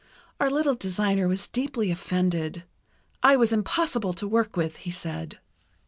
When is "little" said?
0.49-0.73